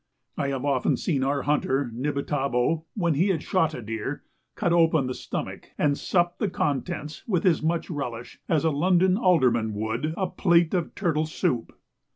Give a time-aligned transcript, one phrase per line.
[0.35, 4.23] I have often seen our hunter, Nibitabo, when he had shot a deer,
[4.55, 9.15] cut open the stomach, and sup the contents with as much relish as a London
[9.15, 11.77] alderman would a plate of turtle soup.